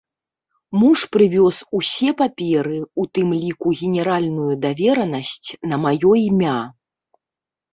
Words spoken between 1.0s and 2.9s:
прывёз усе паперы,